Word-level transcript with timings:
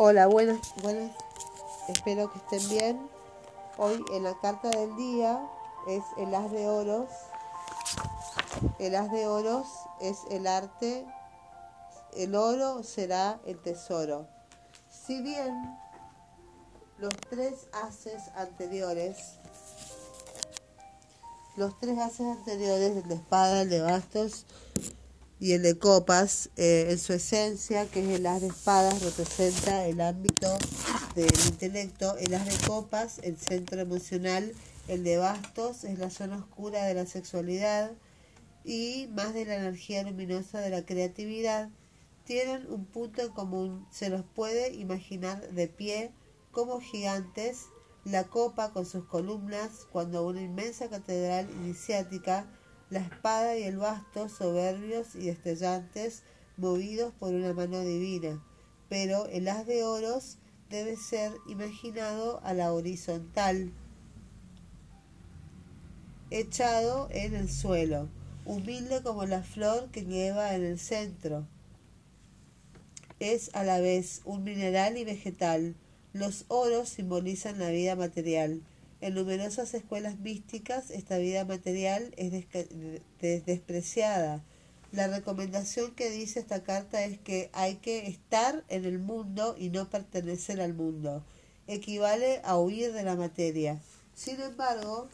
Hola, 0.00 0.28
buenas, 0.28 0.60
buenas. 0.80 1.10
Espero 1.88 2.30
que 2.30 2.38
estén 2.38 2.68
bien. 2.68 3.10
Hoy 3.78 4.00
en 4.12 4.22
la 4.22 4.38
carta 4.38 4.70
del 4.70 4.94
día 4.94 5.44
es 5.88 6.04
el 6.18 6.32
as 6.36 6.52
de 6.52 6.68
oros. 6.68 7.10
El 8.78 8.94
as 8.94 9.10
de 9.10 9.26
oros 9.26 9.66
es 10.00 10.18
el 10.30 10.46
arte. 10.46 11.04
El 12.14 12.36
oro 12.36 12.84
será 12.84 13.40
el 13.44 13.60
tesoro. 13.60 14.28
Si 14.88 15.20
bien 15.20 15.76
los 16.98 17.16
tres 17.28 17.66
haces 17.72 18.22
anteriores, 18.36 19.40
los 21.56 21.76
tres 21.80 21.98
haces 21.98 22.20
anteriores, 22.20 23.08
de 23.08 23.16
espada, 23.16 23.62
el 23.62 23.68
de 23.68 23.80
bastos 23.80 24.46
y 25.40 25.52
el 25.52 25.62
de 25.62 25.78
copas, 25.78 26.50
eh, 26.56 26.88
en 26.90 26.98
su 26.98 27.12
esencia, 27.12 27.86
que 27.86 28.00
es 28.00 28.18
el 28.18 28.26
as 28.26 28.40
de 28.40 28.48
espadas, 28.48 29.02
representa 29.02 29.86
el 29.86 30.00
ámbito 30.00 30.48
del 31.14 31.32
intelecto, 31.46 32.16
el 32.16 32.34
as 32.34 32.44
de 32.46 32.66
copas, 32.66 33.20
el 33.22 33.36
centro 33.36 33.80
emocional, 33.80 34.52
el 34.88 35.04
de 35.04 35.18
bastos 35.18 35.84
es 35.84 35.98
la 35.98 36.10
zona 36.10 36.38
oscura 36.38 36.84
de 36.84 36.94
la 36.94 37.06
sexualidad. 37.06 37.92
Y 38.64 39.08
más 39.12 39.32
de 39.32 39.44
la 39.44 39.56
energía 39.56 40.02
luminosa 40.02 40.60
de 40.60 40.70
la 40.70 40.84
creatividad, 40.84 41.70
tienen 42.24 42.66
un 42.70 42.84
punto 42.84 43.22
en 43.22 43.30
común, 43.30 43.86
se 43.90 44.10
los 44.10 44.24
puede 44.24 44.74
imaginar 44.74 45.48
de 45.52 45.68
pie 45.68 46.12
como 46.50 46.80
gigantes, 46.80 47.66
la 48.04 48.24
copa 48.24 48.72
con 48.72 48.86
sus 48.86 49.04
columnas, 49.04 49.86
cuando 49.92 50.26
una 50.26 50.42
inmensa 50.42 50.88
catedral 50.88 51.48
iniciática 51.62 52.46
la 52.90 53.00
espada 53.00 53.56
y 53.56 53.64
el 53.64 53.76
basto 53.76 54.28
soberbios 54.28 55.14
y 55.14 55.26
destellantes, 55.26 56.22
movidos 56.56 57.12
por 57.14 57.34
una 57.34 57.52
mano 57.52 57.80
divina. 57.80 58.42
Pero 58.88 59.26
el 59.26 59.48
haz 59.48 59.66
de 59.66 59.84
oros 59.84 60.38
debe 60.70 60.96
ser 60.96 61.32
imaginado 61.46 62.40
a 62.42 62.54
la 62.54 62.72
horizontal, 62.72 63.72
echado 66.30 67.08
en 67.10 67.34
el 67.34 67.50
suelo, 67.50 68.08
humilde 68.44 69.02
como 69.02 69.24
la 69.24 69.42
flor 69.42 69.90
que 69.90 70.04
lleva 70.04 70.54
en 70.54 70.64
el 70.64 70.78
centro. 70.78 71.46
Es 73.20 73.50
a 73.54 73.64
la 73.64 73.80
vez 73.80 74.22
un 74.24 74.44
mineral 74.44 74.96
y 74.96 75.04
vegetal. 75.04 75.74
Los 76.12 76.44
oros 76.48 76.88
simbolizan 76.88 77.58
la 77.58 77.70
vida 77.70 77.96
material. 77.96 78.62
En 79.00 79.14
numerosas 79.14 79.74
escuelas 79.74 80.18
místicas 80.18 80.90
esta 80.90 81.18
vida 81.18 81.44
material 81.44 82.12
es 82.16 82.32
despreciada. 83.20 84.42
La 84.90 85.06
recomendación 85.06 85.94
que 85.94 86.10
dice 86.10 86.40
esta 86.40 86.64
carta 86.64 87.04
es 87.04 87.18
que 87.18 87.50
hay 87.52 87.76
que 87.76 88.08
estar 88.08 88.64
en 88.68 88.84
el 88.84 88.98
mundo 88.98 89.54
y 89.56 89.68
no 89.68 89.88
pertenecer 89.88 90.60
al 90.60 90.74
mundo. 90.74 91.22
Equivale 91.68 92.40
a 92.42 92.56
huir 92.56 92.92
de 92.92 93.04
la 93.04 93.14
materia. 93.14 93.80
Sin 94.14 94.40
embargo, 94.40 95.08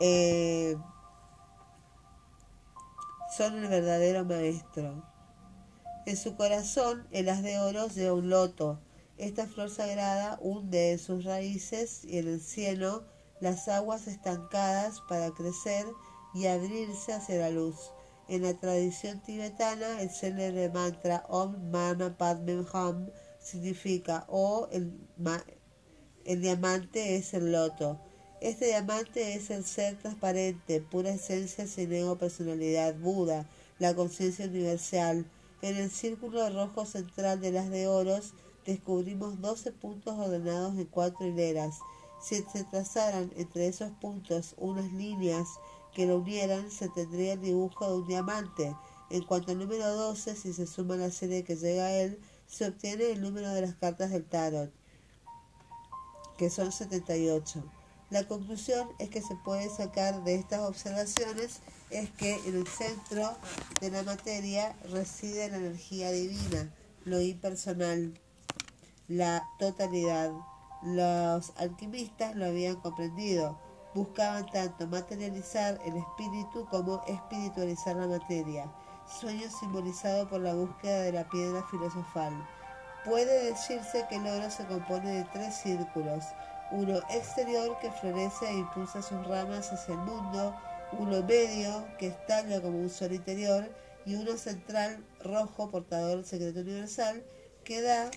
eh, 0.00 0.76
son 3.36 3.64
el 3.64 3.68
verdadero 3.68 4.24
maestro. 4.24 5.02
En 6.04 6.16
su 6.16 6.36
corazón 6.36 7.06
el 7.10 7.28
as 7.28 7.42
de 7.42 7.58
oro 7.58 7.88
lleva 7.88 8.14
un 8.14 8.28
loto 8.28 8.80
esta 9.18 9.46
flor 9.46 9.70
sagrada 9.70 10.38
hunde 10.40 10.92
en 10.92 10.98
sus 10.98 11.24
raíces 11.24 12.04
y 12.04 12.18
en 12.18 12.28
el 12.28 12.40
cielo 12.40 13.04
las 13.40 13.68
aguas 13.68 14.06
estancadas 14.06 15.00
para 15.08 15.30
crecer 15.30 15.86
y 16.34 16.46
abrirse 16.46 17.12
hacia 17.12 17.38
la 17.38 17.50
luz. 17.50 17.76
En 18.28 18.42
la 18.42 18.54
tradición 18.54 19.20
tibetana, 19.22 20.02
el 20.02 20.10
célebre 20.10 20.68
mantra 20.68 21.24
Om 21.28 21.70
Mama 21.70 22.16
Padme 22.16 22.64
Hum 22.72 23.08
significa 23.40 24.24
o 24.28 24.68
el, 24.70 24.92
el 26.24 26.42
diamante 26.42 27.16
es 27.16 27.32
el 27.34 27.52
loto. 27.52 27.98
Este 28.40 28.66
diamante 28.66 29.34
es 29.34 29.50
el 29.50 29.64
ser 29.64 29.98
transparente, 29.98 30.80
pura 30.80 31.10
esencia 31.10 31.66
sin 31.66 31.92
ego 31.92 32.18
personalidad, 32.18 32.94
Buda, 32.96 33.48
la 33.78 33.94
conciencia 33.94 34.46
universal. 34.46 35.24
En 35.60 35.76
el 35.76 35.90
círculo 35.90 36.48
rojo 36.50 36.86
central 36.86 37.40
de 37.40 37.50
las 37.50 37.70
de 37.70 37.88
oros 37.88 38.34
descubrimos 38.68 39.40
12 39.40 39.72
puntos 39.72 40.18
ordenados 40.18 40.76
en 40.76 40.84
cuatro 40.84 41.26
hileras. 41.26 41.78
Si 42.20 42.44
se 42.52 42.64
trazaran 42.64 43.32
entre 43.34 43.66
esos 43.66 43.90
puntos 43.92 44.54
unas 44.58 44.92
líneas 44.92 45.48
que 45.94 46.04
lo 46.04 46.18
unieran, 46.18 46.70
se 46.70 46.90
tendría 46.90 47.32
el 47.32 47.40
dibujo 47.40 47.86
de 47.88 47.96
un 47.96 48.06
diamante. 48.06 48.76
En 49.08 49.24
cuanto 49.24 49.52
al 49.52 49.58
número 49.58 49.88
12, 49.94 50.36
si 50.36 50.52
se 50.52 50.66
suma 50.66 50.96
la 50.96 51.10
serie 51.10 51.44
que 51.44 51.56
llega 51.56 51.86
a 51.86 51.92
él, 51.92 52.20
se 52.46 52.68
obtiene 52.68 53.10
el 53.10 53.22
número 53.22 53.48
de 53.54 53.62
las 53.62 53.74
cartas 53.74 54.10
del 54.10 54.26
tarot, 54.26 54.70
que 56.36 56.50
son 56.50 56.70
78. 56.70 57.64
La 58.10 58.28
conclusión 58.28 58.86
es 58.98 59.08
que 59.08 59.22
se 59.22 59.34
puede 59.36 59.70
sacar 59.70 60.24
de 60.24 60.34
estas 60.34 60.60
observaciones 60.60 61.60
es 61.88 62.10
que 62.10 62.34
en 62.44 62.54
el 62.54 62.66
centro 62.66 63.34
de 63.80 63.90
la 63.90 64.02
materia 64.02 64.76
reside 64.90 65.48
la 65.48 65.56
energía 65.56 66.10
divina, 66.10 66.70
lo 67.06 67.22
impersonal 67.22 68.12
la 69.08 69.48
totalidad. 69.58 70.32
Los 70.82 71.52
alquimistas 71.56 72.36
lo 72.36 72.44
habían 72.44 72.76
comprendido. 72.76 73.58
Buscaban 73.94 74.46
tanto 74.46 74.86
materializar 74.86 75.80
el 75.86 75.96
espíritu 75.96 76.66
como 76.70 77.02
espiritualizar 77.06 77.96
la 77.96 78.06
materia. 78.06 78.70
Sueño 79.06 79.48
simbolizado 79.48 80.28
por 80.28 80.42
la 80.42 80.54
búsqueda 80.54 81.00
de 81.00 81.12
la 81.12 81.28
piedra 81.28 81.64
filosofal. 81.70 82.46
Puede 83.04 83.46
decirse 83.46 84.04
que 84.10 84.16
el 84.16 84.26
oro 84.26 84.50
se 84.50 84.66
compone 84.66 85.10
de 85.10 85.24
tres 85.32 85.54
círculos. 85.54 86.24
Uno 86.70 86.98
exterior 87.10 87.78
que 87.80 87.90
florece 87.90 88.46
e 88.46 88.58
impulsa 88.58 89.00
sus 89.00 89.26
ramas 89.26 89.72
hacia 89.72 89.94
el 89.94 90.00
mundo. 90.00 90.54
Uno 90.92 91.22
medio 91.22 91.86
que 91.98 92.08
estalla 92.08 92.60
como 92.60 92.78
un 92.78 92.90
sol 92.90 93.12
interior. 93.12 93.74
Y 94.04 94.16
uno 94.16 94.36
central 94.36 95.02
rojo 95.24 95.70
portador 95.70 96.16
del 96.16 96.26
secreto 96.26 96.60
universal 96.60 97.24
que 97.64 97.80
da 97.80 98.10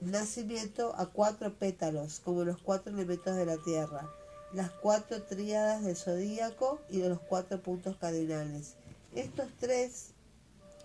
Nacimiento 0.00 0.94
a 0.96 1.06
cuatro 1.06 1.54
pétalos, 1.58 2.20
como 2.20 2.44
los 2.44 2.56
cuatro 2.62 2.90
elementos 2.90 3.36
de 3.36 3.44
la 3.44 3.58
Tierra, 3.58 4.08
las 4.54 4.70
cuatro 4.70 5.22
tríadas 5.24 5.84
del 5.84 5.94
zodíaco 5.94 6.80
y 6.88 7.02
los 7.02 7.20
cuatro 7.20 7.62
puntos 7.62 7.96
cardinales. 7.96 8.76
Estos 9.14 9.48
tres 9.58 10.12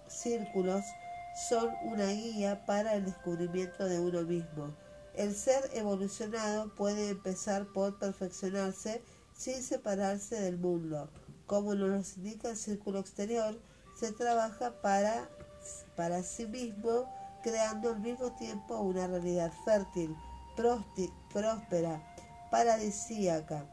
círculos 0.09 0.83
son 1.49 1.69
una 1.83 2.07
guía 2.07 2.65
para 2.65 2.95
el 2.95 3.05
descubrimiento 3.05 3.85
de 3.85 3.99
uno 3.99 4.21
mismo. 4.23 4.75
El 5.13 5.33
ser 5.33 5.63
evolucionado 5.73 6.75
puede 6.75 7.09
empezar 7.09 7.67
por 7.67 7.97
perfeccionarse 7.97 9.01
sin 9.33 9.63
separarse 9.63 10.41
del 10.41 10.57
mundo. 10.57 11.09
Como 11.45 11.73
nos 11.73 12.17
indica 12.17 12.49
el 12.49 12.57
círculo 12.57 12.99
exterior, 12.99 13.57
se 13.97 14.11
trabaja 14.11 14.81
para, 14.81 15.29
para 15.95 16.21
sí 16.21 16.47
mismo 16.47 17.07
creando 17.45 17.91
al 17.91 17.99
mismo 17.99 18.31
tiempo 18.31 18.79
una 18.79 19.05
realidad 19.05 19.53
fértil, 19.65 20.15
próspera, 20.55 22.01
paradisíaca. 22.49 23.69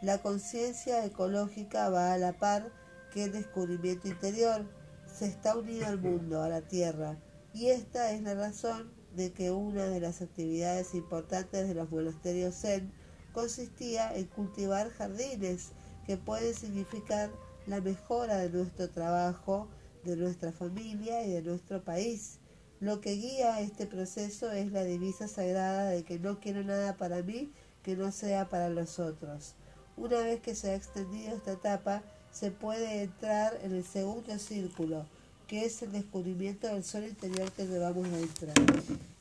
La 0.00 0.22
conciencia 0.22 1.04
ecológica 1.04 1.90
va 1.90 2.14
a 2.14 2.16
la 2.16 2.32
par 2.32 2.72
que 3.12 3.24
el 3.24 3.32
descubrimiento 3.32 4.08
interior 4.08 4.64
se 5.04 5.26
está 5.26 5.54
unido 5.54 5.86
al 5.86 6.00
mundo, 6.00 6.42
a 6.42 6.48
la 6.48 6.62
tierra, 6.62 7.18
y 7.52 7.66
esta 7.66 8.10
es 8.12 8.22
la 8.22 8.32
razón 8.32 8.90
de 9.14 9.34
que 9.34 9.50
una 9.50 9.84
de 9.84 10.00
las 10.00 10.22
actividades 10.22 10.94
importantes 10.94 11.68
de 11.68 11.74
los 11.74 11.90
monasterios 11.90 12.54
zen 12.54 12.90
consistía 13.34 14.16
en 14.16 14.28
cultivar 14.28 14.88
jardines 14.92 15.72
que 16.06 16.16
pueden 16.16 16.54
significar 16.54 17.30
la 17.66 17.82
mejora 17.82 18.38
de 18.38 18.48
nuestro 18.48 18.88
trabajo, 18.88 19.68
de 20.04 20.16
nuestra 20.16 20.52
familia 20.52 21.22
y 21.26 21.32
de 21.32 21.42
nuestro 21.42 21.84
país. 21.84 22.40
Lo 22.80 23.02
que 23.02 23.12
guía 23.12 23.60
este 23.60 23.86
proceso 23.86 24.50
es 24.52 24.72
la 24.72 24.84
divisa 24.84 25.28
sagrada 25.28 25.90
de 25.90 26.02
que 26.02 26.18
no 26.18 26.40
quiero 26.40 26.64
nada 26.64 26.96
para 26.96 27.22
mí 27.22 27.52
que 27.82 27.94
no 27.94 28.10
sea 28.10 28.48
para 28.48 28.70
los 28.70 28.98
otros. 28.98 29.54
Una 29.98 30.20
vez 30.20 30.40
que 30.40 30.54
se 30.54 30.70
ha 30.70 30.74
extendido 30.76 31.36
esta 31.36 31.52
etapa, 31.52 32.02
se 32.32 32.50
puede 32.50 33.02
entrar 33.02 33.58
en 33.62 33.72
el 33.74 33.84
segundo 33.84 34.38
círculo, 34.38 35.04
que 35.46 35.66
es 35.66 35.82
el 35.82 35.92
descubrimiento 35.92 36.68
del 36.68 36.82
sol 36.82 37.04
interior 37.04 37.52
que 37.52 37.66
llevamos 37.66 38.10
dentro. 38.10 38.48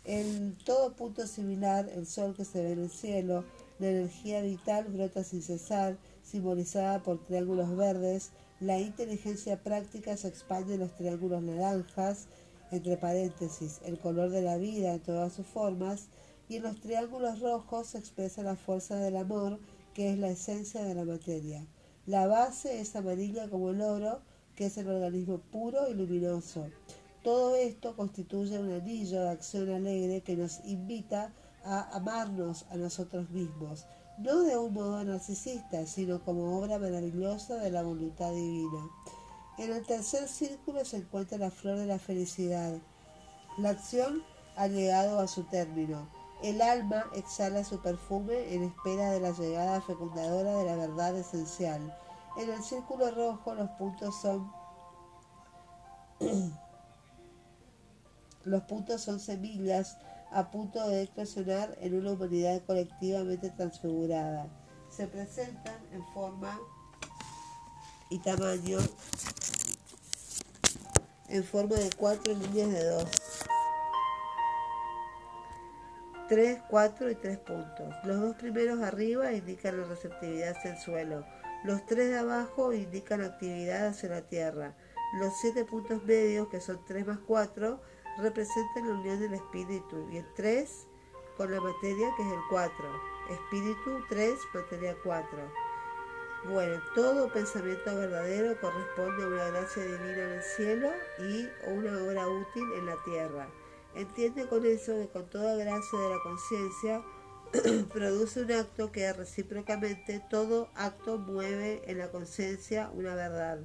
En 0.06 0.56
todo 0.64 0.94
punto 0.94 1.28
similar, 1.28 1.90
el 1.94 2.08
sol 2.08 2.36
que 2.36 2.46
se 2.46 2.64
ve 2.64 2.72
en 2.72 2.84
el 2.84 2.90
cielo, 2.90 3.44
la 3.78 3.90
energía 3.90 4.42
vital 4.42 4.86
brota 4.86 5.26
sin 5.26 5.42
cesar, 5.42 5.98
simbolizada 6.24 7.04
por 7.04 7.22
triángulos 7.26 7.76
verdes, 7.76 8.30
la 8.62 8.80
inteligencia 8.80 9.62
práctica 9.62 10.16
se 10.16 10.30
expande 10.30 10.76
en 10.76 10.82
los 10.82 10.96
triángulos 10.96 11.42
naranjas, 11.42 12.28
entre 12.72 12.98
paréntesis, 12.98 13.82
el 13.86 14.00
color 14.00 14.30
de 14.30 14.42
la 14.42 14.58
vida 14.58 14.94
en 14.94 15.00
todas 15.02 15.34
sus 15.34 15.46
formas, 15.46 16.10
y 16.48 16.58
en 16.58 16.64
los 16.64 16.80
triángulos 16.80 17.40
rojos 17.40 17.88
se 17.88 18.00
expresa 18.00 18.42
la 18.42 18.56
fuerza 18.56 18.96
del 18.96 19.18
amor, 19.18 19.60
que 19.94 20.12
es 20.12 20.18
la 20.18 20.30
esencia 20.30 20.84
de 20.84 20.96
la 20.96 21.06
materia. 21.06 21.66
La 22.06 22.28
base 22.28 22.80
es 22.80 22.96
amarilla 22.96 23.50
como 23.50 23.70
el 23.70 23.82
oro, 23.82 24.22
que 24.56 24.66
es 24.66 24.78
el 24.78 24.90
organismo 24.90 25.38
puro 25.38 25.90
y 25.90 25.94
luminoso. 25.94 26.68
Todo 27.24 27.56
esto 27.56 27.96
constituye 27.96 28.58
un 28.58 28.72
anillo 28.72 29.22
de 29.22 29.30
acción 29.30 29.70
alegre 29.70 30.22
que 30.22 30.36
nos 30.36 30.64
invita 30.66 31.34
a 31.64 31.96
amarnos 31.96 32.66
a 32.70 32.78
nosotros 32.78 33.30
mismos, 33.30 33.86
no 34.18 34.42
de 34.42 34.58
un 34.58 34.74
modo 34.74 35.04
narcisista, 35.04 35.86
sino 35.86 36.24
como 36.24 36.58
obra 36.58 36.80
maravillosa 36.80 37.56
de 37.56 37.72
la 37.72 37.84
voluntad 37.84 38.32
divina. 38.32 38.90
En 39.60 39.74
el 39.74 39.86
tercer 39.86 40.30
círculo 40.30 40.86
se 40.86 40.96
encuentra 40.96 41.38
la 41.38 41.52
flor 41.52 41.78
de 41.78 41.86
la 41.86 42.00
felicidad. 42.00 42.78
La 43.58 43.72
acción 43.72 44.24
ha 44.56 44.68
llegado 44.68 45.20
a 45.20 45.28
su 45.28 45.44
término. 45.44 46.08
El 46.42 46.62
alma 46.62 47.08
exhala 47.14 47.66
su 47.66 47.82
perfume 47.82 48.54
en 48.54 48.64
espera 48.64 49.12
de 49.12 49.20
la 49.20 49.32
llegada 49.32 49.82
fecundadora 49.82 50.56
de 50.56 50.64
la 50.64 50.78
verdad 50.78 51.14
esencial. 51.18 51.94
En 52.38 52.50
el 52.50 52.64
círculo 52.64 53.12
rojo 53.12 53.54
los 53.54 53.70
puntos 53.72 54.16
son 54.22 54.50
los 58.46 58.64
puntos 58.64 59.02
son 59.02 59.20
semillas 59.20 59.98
a 60.32 60.52
punto 60.52 60.88
de 60.88 61.02
eclosionar 61.04 61.78
en 61.82 61.96
una 61.96 62.14
humanidad 62.14 62.62
colectivamente 62.66 63.50
transfigurada. 63.50 64.48
Se 64.90 65.06
presentan 65.06 65.86
en 65.92 66.06
forma 66.14 66.58
y 68.10 68.20
tamaño 68.20 68.80
en 71.30 71.44
forma 71.44 71.76
de 71.76 71.90
cuatro 71.96 72.34
líneas 72.34 72.72
de 72.72 72.84
dos. 72.86 73.10
Tres, 76.28 76.62
cuatro 76.70 77.10
y 77.10 77.16
tres 77.16 77.40
puntos. 77.40 77.94
Los 78.04 78.20
dos 78.22 78.36
primeros 78.36 78.82
arriba 78.82 79.32
indican 79.32 79.80
la 79.80 79.88
receptividad 79.88 80.56
hacia 80.56 80.72
el 80.72 80.78
suelo. 80.78 81.26
Los 81.64 81.86
tres 81.86 82.10
de 82.10 82.20
abajo 82.20 82.72
indican 82.72 83.22
actividad 83.22 83.88
hacia 83.88 84.10
la 84.10 84.22
tierra. 84.22 84.76
Los 85.20 85.34
siete 85.42 85.66
puntos 85.66 86.04
medios, 86.04 86.48
que 86.50 86.62
son 86.62 86.84
tres 86.86 87.08
más 87.08 87.18
cuatro, 87.20 87.82
representan 88.20 88.88
la 88.88 88.94
unión 88.94 89.20
del 89.20 89.34
espíritu. 89.34 90.08
Y 90.12 90.18
el 90.18 90.34
tres 90.36 90.88
con 91.36 91.52
la 91.52 91.60
materia, 91.60 92.10
que 92.16 92.24
es 92.24 92.32
el 92.32 92.42
cuatro. 92.50 92.92
Espíritu 93.30 94.04
tres, 94.08 94.36
materia 94.54 94.96
cuatro. 95.04 95.52
Bueno, 96.46 96.82
todo 96.96 97.32
pensamiento 97.32 97.96
verdadero 97.96 98.60
corresponde 98.62 99.24
a 99.24 99.28
una 99.28 99.48
gracia 99.50 99.84
divina 99.84 100.24
en 100.24 100.32
el 100.32 100.44
cielo 100.44 100.90
y 101.20 101.50
una 101.70 102.02
obra 102.02 102.28
útil 102.30 102.64
en 102.78 102.86
la 102.86 102.96
tierra. 103.04 103.50
Entiende 103.94 104.48
con 104.48 104.66
eso 104.66 104.96
que 104.96 105.10
con 105.10 105.30
toda 105.30 105.56
gracia 105.56 106.00
de 106.00 106.10
la 106.10 106.20
conciencia 106.24 107.04
produce 107.94 108.44
un 108.44 108.52
acto 108.54 108.92
que 108.92 109.12
recíprocamente 109.12 110.24
todo 110.30 110.70
acto 110.76 111.18
mueve 111.18 111.82
en 111.88 111.98
la 111.98 112.10
conciencia 112.10 112.90
una 112.94 113.16
verdad. 113.16 113.60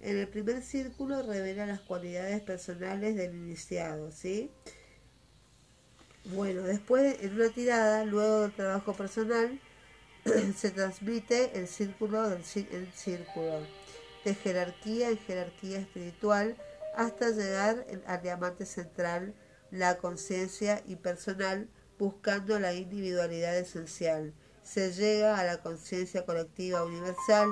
En 0.00 0.16
el 0.16 0.28
primer 0.28 0.62
círculo 0.62 1.22
revela 1.22 1.66
las 1.66 1.80
cualidades 1.80 2.40
personales 2.42 3.16
del 3.16 3.34
iniciado, 3.34 4.12
¿sí? 4.12 4.52
Bueno, 6.26 6.62
después 6.62 7.22
en 7.22 7.34
una 7.34 7.48
tirada, 7.48 8.04
luego 8.04 8.42
del 8.42 8.52
trabajo 8.52 8.92
personal, 8.92 9.58
se 10.56 10.70
transmite 10.70 11.58
el 11.58 11.68
círculo 11.68 12.28
del 12.28 12.42
el 12.70 12.92
círculo, 12.92 13.60
de 14.24 14.34
jerarquía 14.34 15.10
en 15.10 15.18
jerarquía 15.18 15.78
espiritual, 15.78 16.56
hasta 16.96 17.30
llegar 17.30 17.84
al 18.06 18.22
diamante 18.22 18.64
central 18.64 19.34
la 19.70 19.98
conciencia 19.98 20.82
impersonal 20.86 21.68
buscando 21.98 22.58
la 22.58 22.72
individualidad 22.72 23.56
esencial. 23.56 24.32
Se 24.62 24.92
llega 24.92 25.38
a 25.38 25.44
la 25.44 25.58
conciencia 25.58 26.24
colectiva 26.24 26.84
universal. 26.84 27.48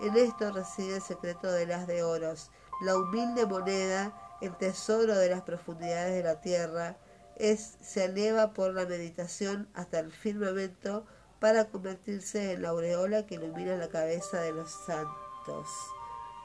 En 0.00 0.16
esto 0.16 0.52
reside 0.52 0.96
el 0.96 1.02
secreto 1.02 1.52
de 1.52 1.66
las 1.66 1.86
de 1.86 2.02
oros, 2.02 2.50
la 2.82 2.96
humilde 2.96 3.46
moneda, 3.46 4.14
el 4.40 4.56
tesoro 4.56 5.16
de 5.16 5.30
las 5.30 5.42
profundidades 5.42 6.14
de 6.14 6.22
la 6.22 6.40
tierra, 6.40 6.96
es, 7.36 7.76
se 7.80 8.04
eleva 8.04 8.52
por 8.52 8.74
la 8.74 8.84
meditación 8.84 9.68
hasta 9.74 10.00
el 10.00 10.10
firmamento 10.10 11.06
para 11.40 11.66
convertirse 11.66 12.52
en 12.52 12.62
la 12.62 12.70
aureola 12.70 13.26
que 13.26 13.36
ilumina 13.36 13.76
la 13.76 13.88
cabeza 13.88 14.40
de 14.40 14.52
los 14.52 14.70
santos. 14.70 15.68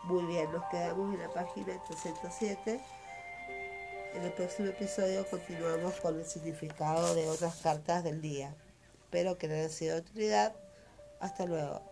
Muy 0.03 0.25
bien, 0.25 0.51
nos 0.51 0.63
quedamos 0.69 1.13
en 1.13 1.21
la 1.21 1.29
página 1.29 1.81
307. 1.87 2.81
En 4.13 4.23
el 4.23 4.33
próximo 4.33 4.69
episodio 4.69 5.25
continuamos 5.29 5.95
con 6.01 6.19
el 6.19 6.25
significado 6.25 7.15
de 7.15 7.29
otras 7.29 7.55
cartas 7.57 8.03
del 8.03 8.21
día. 8.21 8.53
Espero 9.03 9.37
que 9.37 9.47
les 9.47 9.65
haya 9.65 9.69
sido 9.69 9.95
de 9.95 10.01
utilidad. 10.01 10.55
Hasta 11.19 11.45
luego. 11.45 11.90